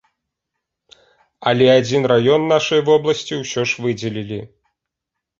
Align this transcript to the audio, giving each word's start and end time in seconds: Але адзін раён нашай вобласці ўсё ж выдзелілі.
Але 1.51 1.67
адзін 1.73 2.07
раён 2.11 2.47
нашай 2.53 2.81
вобласці 2.87 3.33
ўсё 3.41 3.61
ж 3.73 3.85
выдзелілі. 3.85 4.39